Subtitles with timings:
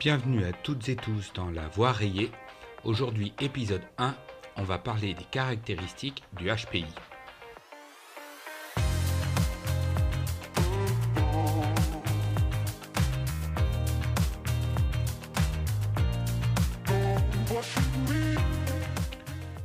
[0.00, 2.30] Bienvenue à toutes et tous dans La Voix rayée.
[2.84, 4.14] Aujourd'hui, épisode 1,
[4.54, 6.84] on va parler des caractéristiques du HPI.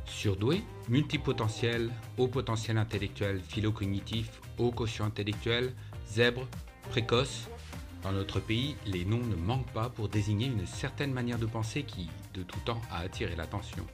[0.04, 5.72] Surdoué, multipotentiel, haut potentiel intellectuel, philo-cognitif, haut quotient intellectuel,
[6.08, 6.48] zèbre,
[6.90, 7.48] précoce,
[8.04, 11.84] dans notre pays, les noms ne manquent pas pour désigner une certaine manière de penser
[11.84, 13.86] qui, de tout temps, a attiré l'attention.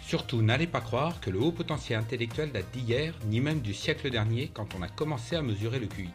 [0.00, 4.08] Surtout, n'allez pas croire que le haut potentiel intellectuel date d'hier, ni même du siècle
[4.08, 6.10] dernier, quand on a commencé à mesurer le QI.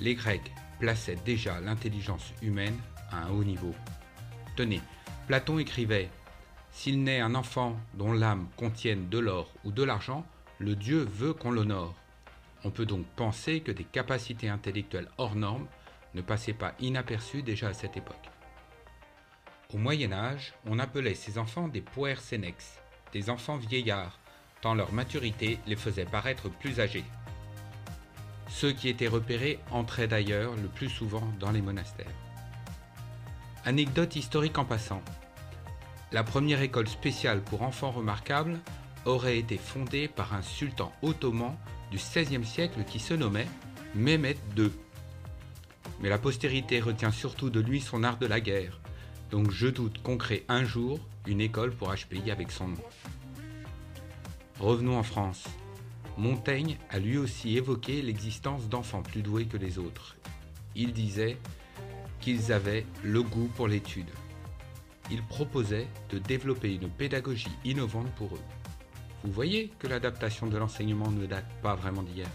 [0.00, 2.76] Les Grecs plaçaient déjà l'intelligence humaine
[3.12, 3.74] à un haut niveau.
[4.56, 4.80] Tenez,
[5.28, 6.10] Platon écrivait
[6.72, 10.26] S'il naît un enfant dont l'âme contienne de l'or ou de l'argent,
[10.58, 11.94] le Dieu veut qu'on l'honore.
[12.64, 15.68] On peut donc penser que des capacités intellectuelles hors normes
[16.14, 18.30] ne passait pas inaperçu déjà à cette époque.
[19.72, 22.80] Au Moyen Âge, on appelait ces enfants des puer senex,
[23.12, 24.18] des enfants vieillards,
[24.62, 27.04] tant leur maturité les faisait paraître plus âgés.
[28.48, 32.06] Ceux qui étaient repérés entraient d'ailleurs le plus souvent dans les monastères.
[33.64, 35.02] Anecdote historique en passant.
[36.12, 38.58] La première école spéciale pour enfants remarquables
[39.04, 41.54] aurait été fondée par un sultan ottoman
[41.90, 43.48] du XVIe siècle qui se nommait
[43.94, 44.70] Mehmet II
[46.00, 48.80] mais la postérité retient surtout de lui son art de la guerre,
[49.30, 52.84] donc je doute qu'on crée un jour une école pour HPI avec son nom.
[54.58, 55.44] Revenons en France.
[56.16, 60.16] Montaigne a lui aussi évoqué l'existence d'enfants plus doués que les autres.
[60.74, 61.36] Il disait
[62.20, 64.10] qu'ils avaient le goût pour l'étude.
[65.10, 68.42] Il proposait de développer une pédagogie innovante pour eux.
[69.22, 72.28] Vous voyez que l'adaptation de l'enseignement ne date pas vraiment d'hier.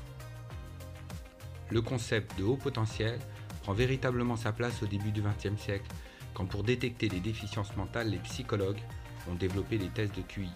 [1.70, 3.20] Le concept de haut potentiel
[3.64, 5.90] prend véritablement sa place au début du XXe siècle,
[6.34, 8.82] quand pour détecter les déficiences mentales, les psychologues
[9.30, 10.50] ont développé les tests de QI.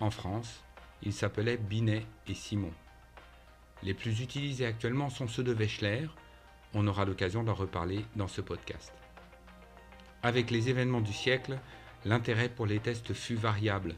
[0.00, 0.64] En France,
[1.02, 2.72] ils s'appelaient Binet et Simon.
[3.84, 6.08] Les plus utilisés actuellement sont ceux de Wechsler,
[6.74, 8.92] on aura l'occasion d'en reparler dans ce podcast.
[10.24, 11.56] Avec les événements du siècle,
[12.04, 13.94] l'intérêt pour les tests fut variable,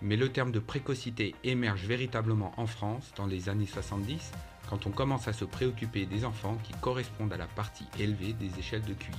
[0.00, 4.30] mais le terme de précocité émerge véritablement en France dans les années 70
[4.68, 8.58] quand on commence à se préoccuper des enfants qui correspondent à la partie élevée des
[8.58, 9.12] échelles de QI.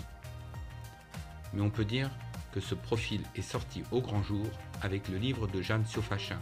[1.53, 2.09] Mais on peut dire
[2.53, 4.46] que ce profil est sorti au grand jour
[4.81, 6.40] avec le livre de Jeanne Siofachin,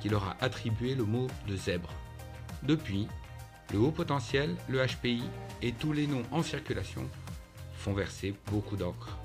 [0.00, 1.90] qui leur a attribué le mot de zèbre.
[2.62, 3.08] Depuis,
[3.72, 5.22] le haut potentiel, le HPI
[5.62, 7.08] et tous les noms en circulation
[7.74, 9.16] font verser beaucoup d'encre.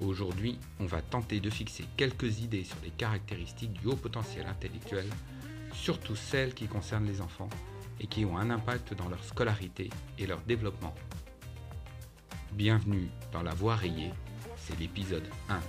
[0.00, 5.06] Aujourd'hui, on va tenter de fixer quelques idées sur les caractéristiques du haut potentiel intellectuel,
[5.72, 7.48] surtout celles qui concernent les enfants,
[8.00, 10.94] et qui ont un impact dans leur scolarité et leur développement.
[12.52, 14.12] Bienvenue dans La Voie rayée,
[14.56, 15.60] c'est l'épisode 1.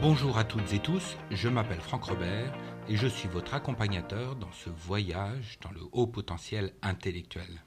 [0.00, 2.52] Bonjour à toutes et tous, je m'appelle Franck Robert
[2.88, 7.62] et je suis votre accompagnateur dans ce voyage dans le haut potentiel intellectuel.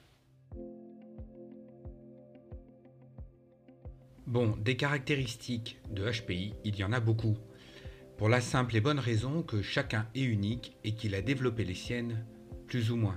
[4.28, 7.38] Bon, des caractéristiques de HPI, il y en a beaucoup.
[8.18, 11.72] Pour la simple et bonne raison que chacun est unique et qu'il a développé les
[11.72, 12.26] siennes,
[12.66, 13.16] plus ou moins.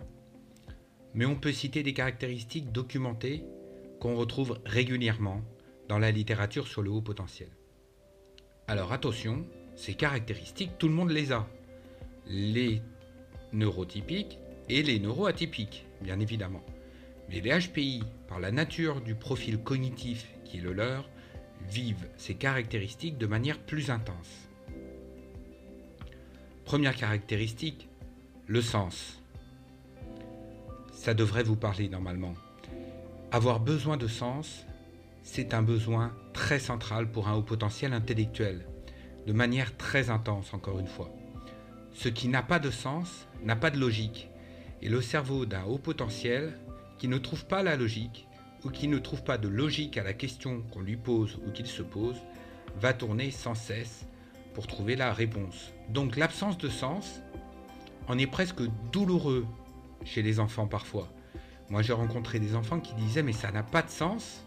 [1.13, 3.43] Mais on peut citer des caractéristiques documentées
[3.99, 5.41] qu'on retrouve régulièrement
[5.89, 7.49] dans la littérature sur le haut potentiel.
[8.69, 9.45] Alors attention,
[9.75, 11.45] ces caractéristiques, tout le monde les a.
[12.25, 12.81] Les
[13.51, 14.39] neurotypiques
[14.69, 16.63] et les neuroatypiques, bien évidemment.
[17.27, 20.25] Mais les HPI, par la nature du profil cognitif
[20.59, 21.09] le leur,
[21.69, 24.49] vivent ces caractéristiques de manière plus intense.
[26.65, 27.89] Première caractéristique,
[28.47, 29.21] le sens.
[30.93, 32.33] Ça devrait vous parler normalement.
[33.31, 34.65] Avoir besoin de sens,
[35.23, 38.65] c'est un besoin très central pour un haut potentiel intellectuel,
[39.27, 41.11] de manière très intense encore une fois.
[41.93, 44.29] Ce qui n'a pas de sens n'a pas de logique,
[44.81, 46.57] et le cerveau d'un haut potentiel
[46.97, 48.27] qui ne trouve pas la logique
[48.63, 51.67] ou qui ne trouve pas de logique à la question qu'on lui pose ou qu'il
[51.67, 52.17] se pose,
[52.79, 54.05] va tourner sans cesse
[54.53, 55.73] pour trouver la réponse.
[55.89, 57.21] Donc l'absence de sens
[58.07, 58.61] en est presque
[58.91, 59.45] douloureux
[60.03, 61.07] chez les enfants parfois.
[61.69, 64.45] Moi j'ai rencontré des enfants qui disaient mais ça n'a pas de sens,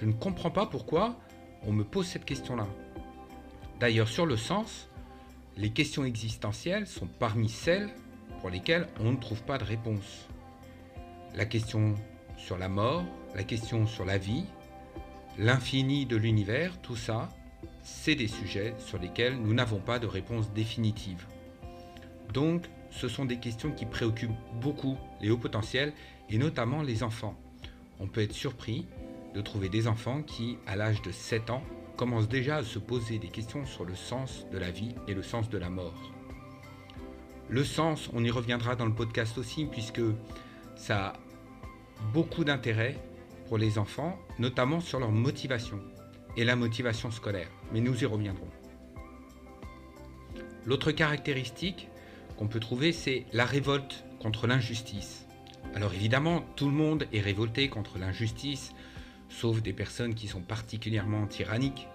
[0.00, 1.16] je ne comprends pas pourquoi
[1.62, 2.66] on me pose cette question-là.
[3.80, 4.88] D'ailleurs sur le sens,
[5.56, 7.90] les questions existentielles sont parmi celles
[8.40, 10.28] pour lesquelles on ne trouve pas de réponse.
[11.34, 11.94] La question
[12.36, 13.04] sur la mort,
[13.36, 14.46] la question sur la vie,
[15.38, 17.28] l'infini de l'univers, tout ça,
[17.82, 21.26] c'est des sujets sur lesquels nous n'avons pas de réponse définitive.
[22.32, 24.30] Donc, ce sont des questions qui préoccupent
[24.62, 25.92] beaucoup les hauts potentiels
[26.30, 27.38] et notamment les enfants.
[28.00, 28.86] On peut être surpris
[29.34, 31.62] de trouver des enfants qui, à l'âge de 7 ans,
[31.98, 35.22] commencent déjà à se poser des questions sur le sens de la vie et le
[35.22, 36.10] sens de la mort.
[37.50, 40.00] Le sens, on y reviendra dans le podcast aussi, puisque
[40.74, 41.12] ça a
[42.14, 42.96] beaucoup d'intérêt
[43.48, 45.80] pour les enfants, notamment sur leur motivation
[46.36, 47.50] et la motivation scolaire.
[47.72, 48.50] Mais nous y reviendrons.
[50.64, 51.88] L'autre caractéristique
[52.36, 55.26] qu'on peut trouver, c'est la révolte contre l'injustice.
[55.74, 58.72] Alors évidemment, tout le monde est révolté contre l'injustice,
[59.28, 61.88] sauf des personnes qui sont particulièrement tyranniques.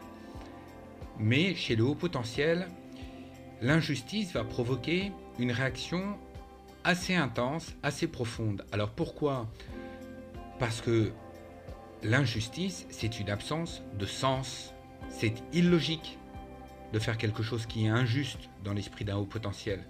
[1.20, 2.68] Mais chez le haut potentiel,
[3.62, 6.18] l'injustice va provoquer une réaction
[6.84, 8.66] assez intense, assez profonde.
[8.72, 9.48] Alors pourquoi?
[10.60, 11.12] Parce que
[12.04, 14.74] l'injustice, c'est une absence de sens.
[15.10, 16.18] C'est illogique
[16.94, 19.86] de faire quelque chose qui est injuste dans l'esprit d'un haut potentiel.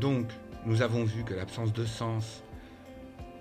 [0.00, 0.28] Donc,
[0.66, 2.42] nous avons vu que l'absence de sens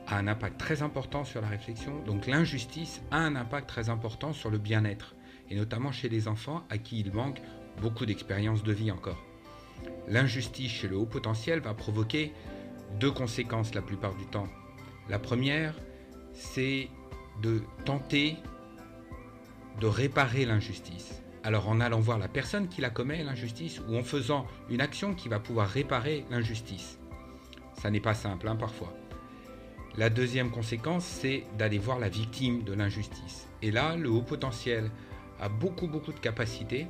[0.08, 2.02] a un impact très important sur la réflexion.
[2.04, 5.16] Donc, l'injustice a un impact très important sur le bien-être,
[5.50, 7.42] et notamment chez les enfants à qui il manque
[7.82, 9.24] beaucoup d'expérience de vie encore.
[10.08, 12.34] L'injustice chez le haut potentiel va provoquer
[13.00, 14.48] deux conséquences la plupart du temps.
[15.10, 15.76] La première,
[16.34, 16.90] c'est
[17.42, 18.38] de tenter
[19.80, 21.22] de réparer l'injustice.
[21.44, 25.16] Alors en allant voir la personne qui la commet, l'injustice, ou en faisant une action
[25.16, 27.00] qui va pouvoir réparer l'injustice.
[27.74, 28.94] Ça n'est pas simple hein, parfois.
[29.98, 33.50] La deuxième conséquence, c'est d'aller voir la victime de l'injustice.
[33.62, 34.92] Et là, le haut potentiel
[35.40, 36.88] a beaucoup beaucoup de capacités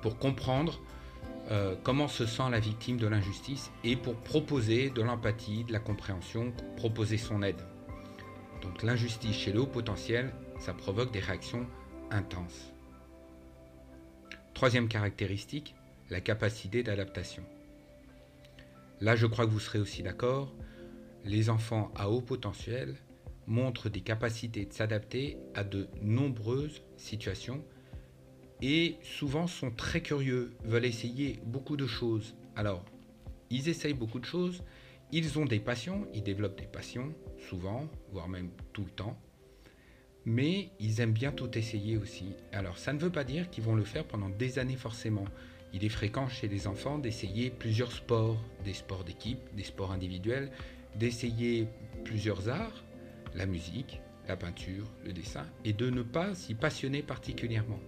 [0.00, 0.80] pour comprendre
[1.50, 5.78] euh, comment se sent la victime de l'injustice et pour proposer de l'empathie, de la
[5.78, 7.60] compréhension, proposer son aide.
[8.62, 11.66] Donc l'injustice chez le haut potentiel, ça provoque des réactions
[12.10, 12.72] intenses.
[14.54, 15.74] Troisième caractéristique,
[16.08, 17.42] la capacité d'adaptation.
[19.00, 20.54] Là, je crois que vous serez aussi d'accord,
[21.24, 22.96] les enfants à haut potentiel
[23.46, 27.64] montrent des capacités de s'adapter à de nombreuses situations
[28.60, 32.36] et souvent sont très curieux, veulent essayer beaucoup de choses.
[32.54, 32.84] Alors,
[33.50, 34.62] ils essayent beaucoup de choses,
[35.12, 37.12] ils ont des passions, ils développent des passions,
[37.48, 39.18] souvent, voire même tout le temps,
[40.24, 42.34] mais ils aiment bien tout essayer aussi.
[42.52, 45.24] Alors, ça ne veut pas dire qu'ils vont le faire pendant des années forcément.
[45.74, 50.50] Il est fréquent chez les enfants d'essayer plusieurs sports, des sports d'équipe, des sports individuels,
[50.96, 51.66] d'essayer
[52.04, 52.84] plusieurs arts,
[53.34, 57.80] la musique, la peinture, le dessin, et de ne pas s'y passionner particulièrement.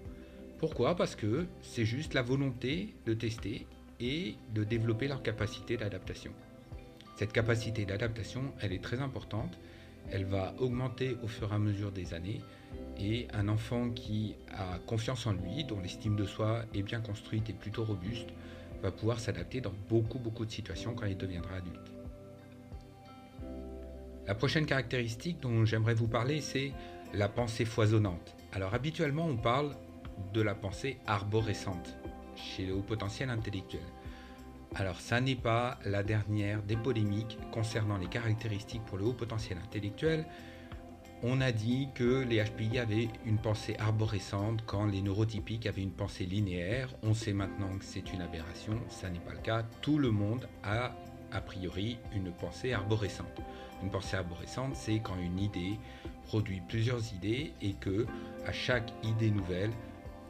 [0.58, 0.96] Pourquoi?
[0.96, 3.66] Parce que c'est juste la volonté de tester
[4.00, 6.32] et de développer leur capacité d'adaptation.
[7.16, 9.58] Cette capacité d'adaptation, elle est très importante.
[10.10, 12.40] Elle va augmenter au fur et à mesure des années.
[12.98, 17.48] Et un enfant qui a confiance en lui, dont l'estime de soi est bien construite
[17.50, 18.28] et plutôt robuste,
[18.82, 21.92] va pouvoir s'adapter dans beaucoup beaucoup de situations quand il deviendra adulte.
[24.26, 26.72] La prochaine caractéristique dont j'aimerais vous parler, c'est
[27.14, 28.34] la pensée foisonnante.
[28.52, 29.76] Alors habituellement, on parle
[30.32, 31.94] de la pensée arborescente
[32.36, 33.82] chez le haut potentiel intellectuel.
[34.76, 39.58] Alors ça n'est pas la dernière des polémiques concernant les caractéristiques pour le haut potentiel
[39.64, 40.26] intellectuel.
[41.22, 45.92] On a dit que les HPI avaient une pensée arborescente quand les neurotypiques avaient une
[45.92, 46.88] pensée linéaire.
[47.04, 49.62] On sait maintenant que c'est une aberration, ça n'est pas le cas.
[49.80, 50.92] Tout le monde a
[51.30, 53.40] a priori une pensée arborescente.
[53.82, 55.78] Une pensée arborescente, c'est quand une idée
[56.26, 58.06] produit plusieurs idées et que
[58.44, 59.70] à chaque idée nouvelle,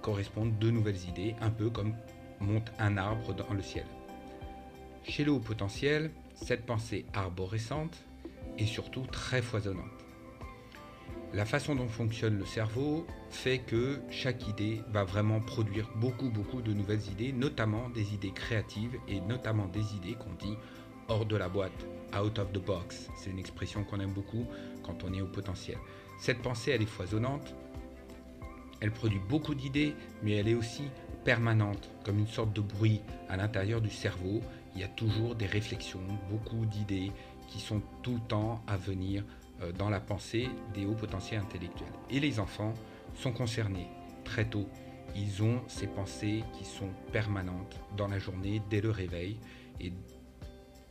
[0.03, 1.95] correspondent deux nouvelles idées, un peu comme
[2.41, 3.87] monte un arbre dans le ciel.
[5.07, 8.03] Chez le haut potentiel, cette pensée arborescente
[8.59, 9.85] est surtout très foisonnante.
[11.35, 16.63] La façon dont fonctionne le cerveau fait que chaque idée va vraiment produire beaucoup beaucoup
[16.63, 20.57] de nouvelles idées, notamment des idées créatives et notamment des idées qu'on dit
[21.09, 21.87] hors de la boîte,
[22.19, 23.11] out of the box.
[23.17, 24.47] C'est une expression qu'on aime beaucoup
[24.83, 25.77] quand on est au potentiel.
[26.19, 27.55] Cette pensée, elle est foisonnante,
[28.81, 30.85] elle produit beaucoup d'idées, mais elle est aussi
[31.25, 34.41] permanente, comme une sorte de bruit à l'intérieur du cerveau.
[34.75, 36.01] Il y a toujours des réflexions,
[36.31, 37.13] beaucoup d'idées
[37.49, 39.25] qui sont tout le temps à venir
[39.63, 41.93] euh, dans la pensée des hauts potentiels intellectuels.
[42.11, 42.75] Et les enfants
[43.15, 43.89] sont concernés
[44.25, 44.69] très tôt.
[45.15, 49.39] Ils ont ces pensées qui sont permanentes dans la journée, dès le réveil.
[49.81, 49.93] Et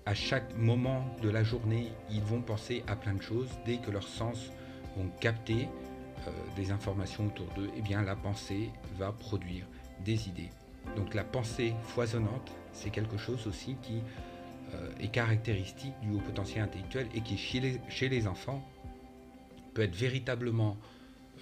[0.06, 3.50] à chaque moment de la journée, ils vont penser à plein de choses.
[3.66, 4.52] Dès que leurs sens
[4.96, 5.68] vont capter
[6.28, 9.66] euh, des informations autour d'eux, et eh bien la pensée va produire
[10.06, 10.50] des idées.
[10.96, 14.02] Donc la pensée foisonnante, c'est quelque chose aussi qui
[14.74, 18.64] euh, est caractéristique du haut potentiel intellectuel et qui chez les, enfants
[19.74, 20.78] peut être véritablement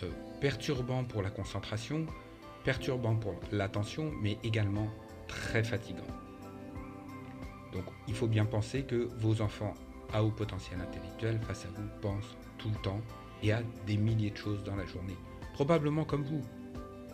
[0.03, 2.05] euh, perturbant pour la concentration,
[2.63, 4.87] perturbant pour l'attention, mais également
[5.27, 6.07] très fatigant.
[7.73, 9.73] Donc il faut bien penser que vos enfants
[10.13, 13.01] à haut potentiel intellectuel face à vous pensent tout le temps
[13.43, 15.15] et à des milliers de choses dans la journée.
[15.53, 16.41] Probablement comme vous,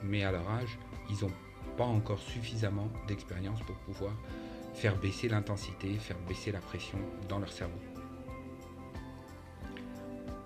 [0.03, 0.77] mais à leur âge,
[1.09, 1.31] ils n'ont
[1.77, 4.13] pas encore suffisamment d'expérience pour pouvoir
[4.73, 6.97] faire baisser l'intensité, faire baisser la pression
[7.29, 7.79] dans leur cerveau.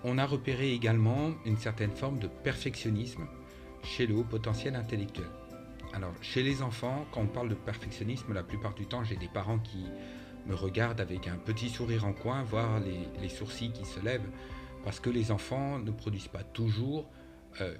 [0.04, 3.26] On a repéré également une certaine forme de perfectionnisme
[3.82, 5.28] chez le haut potentiel intellectuel.
[5.92, 9.28] Alors, chez les enfants, quand on parle de perfectionnisme, la plupart du temps, j'ai des
[9.28, 9.84] parents qui
[10.46, 14.28] me regardent avec un petit sourire en coin, voire les, sourcils qui se lèvent,
[14.84, 17.08] parce que les enfants ne produisent pas toujours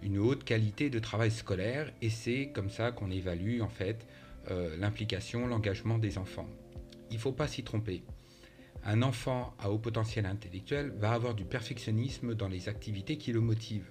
[0.02, 4.06] une haute qualité de travail scolaire, et c'est comme ça qu'on évalue en fait
[4.50, 6.48] euh, l'implication, l'engagement des enfants.
[7.10, 8.02] Il ne faut pas s'y tromper.
[8.84, 13.40] Un enfant à haut potentiel intellectuel va avoir du perfectionnisme dans les activités qui le
[13.40, 13.90] motivent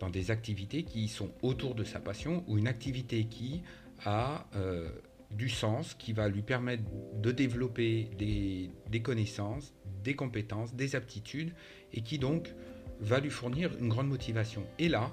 [0.00, 3.62] dans des activités qui sont autour de sa passion ou une activité qui
[4.04, 4.90] a euh,
[5.30, 6.82] du sens, qui va lui permettre
[7.14, 11.52] de développer des, connaissances, des compétences, des aptitudes
[11.92, 12.52] et qui donc
[13.00, 14.64] va lui fournir une grande motivation.
[14.78, 15.10] Et là,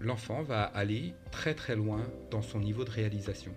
[0.00, 2.00] l'enfant va aller très très loin
[2.30, 3.52] dans son niveau de réalisation.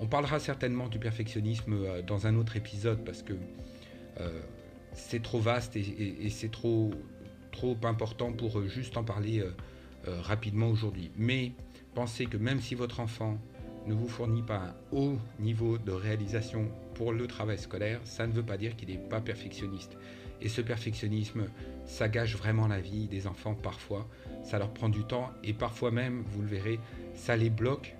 [0.00, 3.34] On parlera certainement du perfectionnisme euh, dans un autre épisode parce que
[4.20, 4.40] euh,
[4.94, 6.92] c'est trop vaste et, c'est trop,
[7.84, 11.10] important pour juste en parler euh, rapidement aujourd'hui.
[11.16, 11.52] Mais
[11.94, 13.38] pensez que même si votre enfant
[13.86, 18.32] ne vous fournit pas un haut niveau de réalisation pour le travail scolaire, ça ne
[18.32, 19.96] veut pas dire qu'il n'est pas perfectionniste.
[20.40, 21.46] Et ce perfectionnisme,
[21.86, 24.08] ça gâche vraiment la vie des enfants parfois.
[24.44, 26.80] Ça leur prend du temps et parfois même, vous le verrez,
[27.14, 27.94] ça les bloque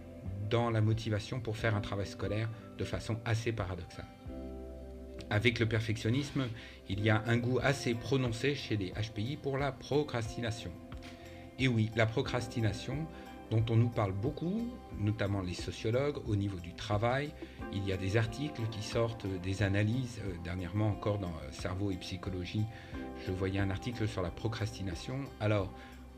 [0.51, 4.07] dans la motivation pour faire un travail scolaire de façon assez paradoxale.
[5.31, 6.49] Avec le perfectionnisme,
[6.89, 10.73] il y a un goût assez prononcé chez les HPI pour la procrastination.
[11.59, 13.07] Et oui, la procrastination,
[13.53, 14.67] dont on nous parle beaucoup,
[14.99, 17.35] notamment les sociologues, au niveau du travail.
[17.75, 20.21] Il y a des articles qui sortent, des analyses.
[20.25, 22.65] Euh, dernièrement encore dans euh, Cerveau et Psychologie,
[23.27, 25.17] je voyais un article sur la procrastination.
[25.39, 25.71] Alors,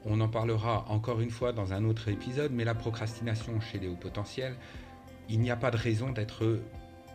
[0.04, 3.88] on en parlera encore une fois dans un autre épisode, mais la procrastination chez les
[3.88, 4.54] hauts potentiels,
[5.28, 6.14] il n'y a pas de raison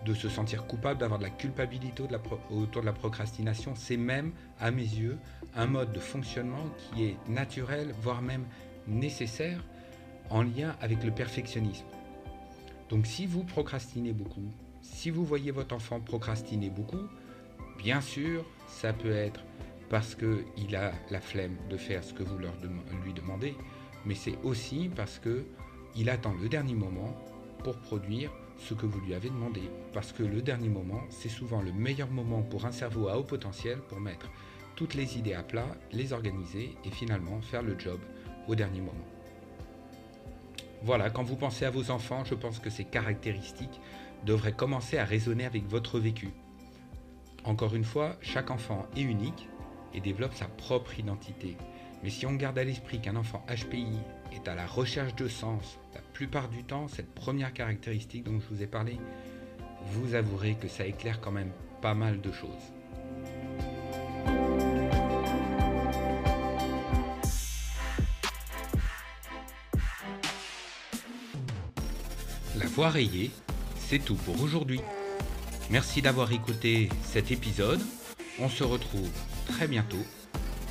[0.05, 2.03] de se sentir coupable, d'avoir de la culpabilité
[2.51, 3.73] autour de la procrastination.
[3.75, 5.17] C'est même, à mes yeux,
[5.55, 8.45] un mode de fonctionnement qui est naturel, voire même
[8.87, 9.63] nécessaire,
[10.29, 11.85] en lien avec le perfectionnisme.
[12.89, 14.49] Donc si vous procrastinez beaucoup,
[14.81, 17.07] si vous voyez votre enfant procrastiner beaucoup,
[17.77, 19.43] bien sûr, ça peut être
[19.89, 22.53] parce qu'il a la flemme de faire ce que vous leur
[23.03, 23.55] lui demandez,
[24.05, 27.15] mais c'est aussi parce qu'il attend le dernier moment
[27.63, 29.61] pour produire ce que vous lui avez demandé.
[29.93, 33.23] Parce que le dernier moment, c'est souvent le meilleur moment pour un cerveau à haut
[33.23, 34.29] potentiel pour mettre
[34.75, 37.99] toutes les idées à plat, les organiser et finalement faire le job
[38.47, 39.18] au dernier moment.
[40.81, 43.81] Voilà, quand vous pensez à vos enfants, je pense que ces caractéristiques
[44.25, 46.29] devraient commencer à résonner avec votre vécu.
[47.43, 49.49] Encore une fois, chaque enfant est unique
[49.93, 51.57] et développe sa propre identité.
[52.03, 53.97] Mais si on garde à l'esprit qu'un enfant HPI
[54.33, 58.55] est à la recherche de sens, la plupart du temps, cette première caractéristique dont je
[58.55, 58.97] vous ai parlé,
[59.85, 62.73] vous avouerez que ça éclaire quand même pas mal de choses.
[72.87, 73.31] Rayée,
[73.77, 74.79] c'est tout pour aujourd'hui.
[75.69, 77.81] Merci d'avoir écouté cet épisode.
[78.39, 79.09] On se retrouve
[79.47, 80.05] très bientôt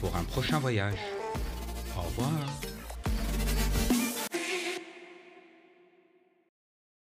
[0.00, 0.98] pour un prochain voyage.
[1.96, 2.67] Au revoir.